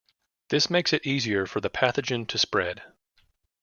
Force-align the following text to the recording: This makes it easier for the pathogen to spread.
This 0.49 0.67
makes 0.67 0.93
it 0.93 1.05
easier 1.05 1.45
for 1.45 1.61
the 1.61 1.69
pathogen 1.69 2.25
to 2.29 2.39
spread. 2.39 2.81